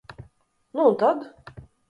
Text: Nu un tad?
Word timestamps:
Nu 0.71 0.87
un 0.87 0.95
tad? 0.97 1.19